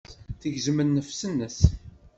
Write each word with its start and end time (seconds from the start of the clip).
Tegzem 0.41 0.79
nnefs-nnes. 0.83 1.57